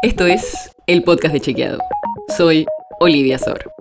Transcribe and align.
Esto 0.00 0.26
es 0.26 0.70
el 0.86 1.02
podcast 1.02 1.34
de 1.34 1.40
Chequeado. 1.40 1.80
Soy 2.36 2.66
Olivia 3.00 3.36
Sor. 3.36 3.72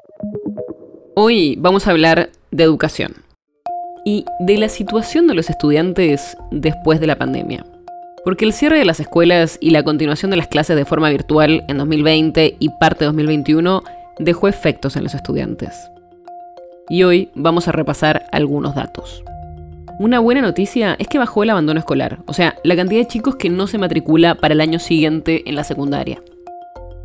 Hoy 1.16 1.56
vamos 1.60 1.86
a 1.86 1.92
hablar 1.92 2.32
de 2.50 2.64
educación 2.64 3.14
y 4.04 4.26
de 4.40 4.58
la 4.58 4.68
situación 4.68 5.28
de 5.28 5.36
los 5.36 5.52
estudiantes 5.52 6.36
después 6.50 7.00
de 7.00 7.06
la 7.06 7.20
pandemia. 7.20 7.68
Porque 8.26 8.46
el 8.46 8.54
cierre 8.54 8.80
de 8.80 8.86
las 8.86 9.00
escuelas 9.00 9.60
y 9.62 9.70
la 9.70 9.84
continuación 9.84 10.32
de 10.32 10.38
las 10.38 10.48
clases 10.48 10.76
de 10.76 10.86
forma 10.86 11.12
virtual 11.12 11.64
en 11.68 11.78
2020 11.78 12.56
y 12.58 12.70
parte 12.80 13.02
de 13.02 13.10
2021 13.10 13.84
dejó 14.18 14.48
efectos 14.48 14.96
en 14.96 15.04
los 15.04 15.14
estudiantes. 15.14 15.92
Y 16.90 17.04
hoy 17.04 17.30
vamos 17.36 17.68
a 17.68 17.74
repasar 17.74 18.26
algunos 18.32 18.74
datos. 18.74 19.24
Una 20.00 20.20
buena 20.20 20.42
noticia 20.42 20.96
es 21.00 21.08
que 21.08 21.18
bajó 21.18 21.42
el 21.42 21.50
abandono 21.50 21.80
escolar, 21.80 22.20
o 22.28 22.34
sea, 22.34 22.56
la 22.64 22.76
cantidad 22.76 23.02
de 23.02 23.08
chicos 23.08 23.36
que 23.38 23.50
no 23.50 23.66
se 23.66 23.80
matricula 23.80 24.36
para 24.36 24.54
el 24.54 24.62
año 24.62 24.78
siguiente 24.78 25.50
en 25.50 25.56
la 25.56 25.64
secundaria. 25.64 26.22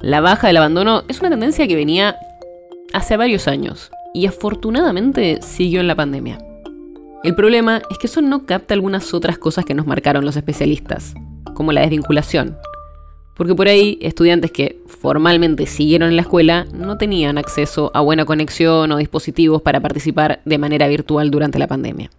La 0.02 0.20
baja 0.20 0.48
del 0.48 0.58
abandono 0.58 1.04
es 1.08 1.20
una 1.20 1.30
tendencia 1.30 1.66
que 1.66 1.74
venía 1.74 2.16
hace 2.92 3.16
varios 3.16 3.48
años 3.48 3.90
y 4.12 4.26
afortunadamente 4.26 5.40
siguió 5.40 5.80
en 5.80 5.86
la 5.86 5.94
pandemia. 5.94 6.38
El 7.24 7.34
problema 7.34 7.80
es 7.88 7.96
que 7.96 8.08
eso 8.08 8.20
no 8.20 8.44
capta 8.44 8.74
algunas 8.74 9.14
otras 9.14 9.38
cosas 9.38 9.64
que 9.64 9.72
nos 9.72 9.86
marcaron 9.86 10.26
los 10.26 10.36
especialistas, 10.36 11.14
como 11.54 11.72
la 11.72 11.80
desvinculación. 11.80 12.58
Porque 13.34 13.54
por 13.54 13.68
ahí 13.68 13.98
estudiantes 14.02 14.50
que 14.50 14.82
formalmente 14.86 15.64
siguieron 15.64 16.10
en 16.10 16.16
la 16.16 16.22
escuela 16.22 16.66
no 16.74 16.98
tenían 16.98 17.38
acceso 17.38 17.90
a 17.94 18.02
buena 18.02 18.26
conexión 18.26 18.92
o 18.92 18.98
dispositivos 18.98 19.62
para 19.62 19.80
participar 19.80 20.42
de 20.44 20.58
manera 20.58 20.88
virtual 20.88 21.30
durante 21.30 21.58
la 21.58 21.68
pandemia. 21.68 22.10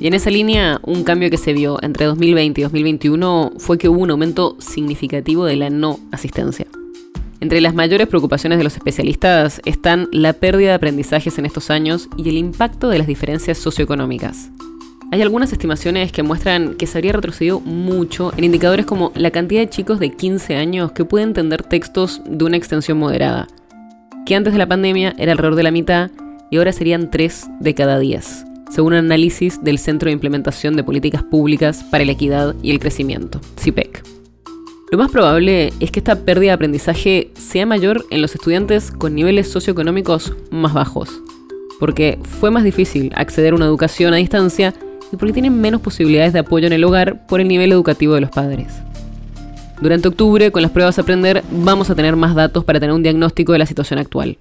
Y 0.00 0.06
en 0.06 0.14
esa 0.14 0.30
línea, 0.30 0.80
un 0.82 1.04
cambio 1.04 1.28
que 1.28 1.36
se 1.36 1.52
vio 1.52 1.78
entre 1.82 2.06
2020 2.06 2.58
y 2.58 2.64
2021 2.64 3.52
fue 3.58 3.76
que 3.76 3.90
hubo 3.90 4.00
un 4.00 4.10
aumento 4.10 4.56
significativo 4.58 5.44
de 5.44 5.56
la 5.56 5.68
no 5.68 6.00
asistencia. 6.10 6.66
Entre 7.40 7.60
las 7.60 7.74
mayores 7.74 8.08
preocupaciones 8.08 8.56
de 8.56 8.64
los 8.64 8.76
especialistas 8.76 9.60
están 9.66 10.08
la 10.10 10.32
pérdida 10.32 10.70
de 10.70 10.74
aprendizajes 10.74 11.38
en 11.38 11.44
estos 11.44 11.70
años 11.70 12.08
y 12.16 12.26
el 12.30 12.38
impacto 12.38 12.88
de 12.88 12.96
las 12.96 13.06
diferencias 13.06 13.58
socioeconómicas. 13.58 14.50
Hay 15.12 15.20
algunas 15.20 15.52
estimaciones 15.52 16.12
que 16.12 16.22
muestran 16.22 16.76
que 16.76 16.86
se 16.86 16.96
habría 16.96 17.12
retrocedido 17.12 17.60
mucho 17.60 18.32
en 18.38 18.44
indicadores 18.44 18.86
como 18.86 19.12
la 19.14 19.30
cantidad 19.30 19.60
de 19.60 19.68
chicos 19.68 20.00
de 20.00 20.12
15 20.12 20.56
años 20.56 20.92
que 20.92 21.04
pueden 21.04 21.28
entender 21.28 21.62
textos 21.62 22.22
de 22.24 22.42
una 22.44 22.56
extensión 22.56 22.96
moderada, 22.96 23.48
que 24.24 24.34
antes 24.34 24.54
de 24.54 24.58
la 24.58 24.68
pandemia 24.68 25.14
era 25.18 25.32
alrededor 25.32 25.56
de 25.56 25.62
la 25.62 25.72
mitad 25.72 26.10
y 26.50 26.56
ahora 26.56 26.72
serían 26.72 27.10
3 27.10 27.48
de 27.60 27.74
cada 27.74 27.98
10 27.98 28.49
según 28.70 28.92
un 28.92 29.00
análisis 29.00 29.62
del 29.62 29.78
Centro 29.78 30.06
de 30.06 30.12
Implementación 30.12 30.76
de 30.76 30.84
Políticas 30.84 31.22
Públicas 31.22 31.84
para 31.90 32.04
la 32.04 32.12
Equidad 32.12 32.54
y 32.62 32.70
el 32.70 32.78
Crecimiento, 32.78 33.40
CIPEC. 33.58 34.02
Lo 34.90 34.98
más 34.98 35.10
probable 35.10 35.72
es 35.78 35.90
que 35.90 36.00
esta 36.00 36.24
pérdida 36.24 36.50
de 36.50 36.54
aprendizaje 36.54 37.30
sea 37.34 37.66
mayor 37.66 38.04
en 38.10 38.22
los 38.22 38.34
estudiantes 38.34 38.90
con 38.90 39.14
niveles 39.14 39.48
socioeconómicos 39.50 40.34
más 40.50 40.72
bajos, 40.72 41.20
porque 41.78 42.18
fue 42.22 42.50
más 42.50 42.64
difícil 42.64 43.12
acceder 43.14 43.52
a 43.52 43.56
una 43.56 43.66
educación 43.66 44.14
a 44.14 44.16
distancia 44.16 44.74
y 45.12 45.16
porque 45.16 45.32
tienen 45.32 45.60
menos 45.60 45.80
posibilidades 45.80 46.32
de 46.32 46.40
apoyo 46.40 46.66
en 46.66 46.72
el 46.72 46.84
hogar 46.84 47.26
por 47.26 47.40
el 47.40 47.48
nivel 47.48 47.72
educativo 47.72 48.14
de 48.14 48.20
los 48.20 48.30
padres. 48.30 48.72
Durante 49.80 50.08
octubre, 50.08 50.52
con 50.52 50.62
las 50.62 50.70
pruebas 50.70 50.98
a 50.98 51.02
aprender, 51.02 51.42
vamos 51.50 51.88
a 51.88 51.94
tener 51.94 52.14
más 52.16 52.34
datos 52.34 52.64
para 52.64 52.80
tener 52.80 52.94
un 52.94 53.02
diagnóstico 53.02 53.52
de 53.52 53.58
la 53.58 53.66
situación 53.66 53.98
actual. 53.98 54.38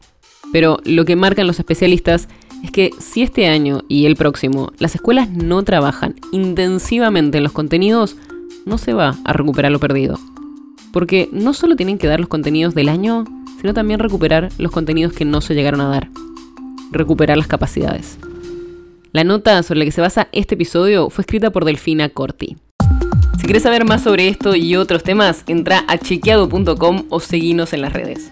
Pero 0.51 0.79
lo 0.83 1.05
que 1.05 1.15
marcan 1.15 1.47
los 1.47 1.59
especialistas 1.59 2.27
es 2.63 2.71
que 2.71 2.91
si 2.99 3.21
este 3.21 3.47
año 3.47 3.81
y 3.87 4.05
el 4.05 4.15
próximo 4.15 4.71
las 4.79 4.95
escuelas 4.95 5.29
no 5.29 5.63
trabajan 5.63 6.15
intensivamente 6.31 7.37
en 7.37 7.43
los 7.43 7.53
contenidos, 7.53 8.15
no 8.65 8.77
se 8.77 8.93
va 8.93 9.15
a 9.23 9.33
recuperar 9.33 9.71
lo 9.71 9.79
perdido. 9.79 10.19
Porque 10.91 11.29
no 11.31 11.53
solo 11.53 11.75
tienen 11.75 11.97
que 11.97 12.07
dar 12.07 12.19
los 12.19 12.29
contenidos 12.29 12.73
del 12.75 12.89
año, 12.89 13.25
sino 13.61 13.73
también 13.73 13.99
recuperar 13.99 14.49
los 14.57 14.71
contenidos 14.71 15.13
que 15.13 15.25
no 15.25 15.41
se 15.41 15.53
llegaron 15.53 15.81
a 15.81 15.89
dar. 15.89 16.09
Recuperar 16.91 17.37
las 17.37 17.47
capacidades. 17.47 18.17
La 19.11 19.23
nota 19.23 19.61
sobre 19.63 19.79
la 19.79 19.85
que 19.85 19.91
se 19.91 20.01
basa 20.01 20.27
este 20.31 20.55
episodio 20.55 21.09
fue 21.09 21.23
escrita 21.23 21.51
por 21.51 21.65
Delfina 21.65 22.09
Corti. 22.09 22.57
Si 23.39 23.45
quieres 23.45 23.63
saber 23.63 23.85
más 23.85 24.03
sobre 24.03 24.27
esto 24.27 24.55
y 24.55 24.75
otros 24.75 25.03
temas, 25.03 25.43
entra 25.47 25.83
a 25.87 25.97
chequeado.com 25.97 27.05
o 27.09 27.19
seguinos 27.19 27.73
en 27.73 27.81
las 27.81 27.93
redes. 27.93 28.31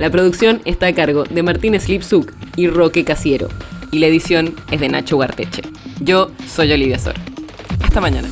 La 0.00 0.08
producción 0.08 0.62
está 0.64 0.86
a 0.86 0.94
cargo 0.94 1.24
de 1.24 1.42
Martínez 1.42 1.86
Lipsuk 1.90 2.32
y 2.56 2.68
Roque 2.68 3.04
Casiero, 3.04 3.48
y 3.90 3.98
la 3.98 4.06
edición 4.06 4.54
es 4.70 4.80
de 4.80 4.88
Nacho 4.88 5.16
Guarteche. 5.16 5.60
Yo 6.00 6.30
soy 6.48 6.72
Olivia 6.72 6.98
Sor. 6.98 7.16
Hasta 7.82 8.00
mañana. 8.00 8.30